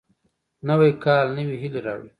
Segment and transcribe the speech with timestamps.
[0.67, 2.09] نوی کال نوې هیلې راوړي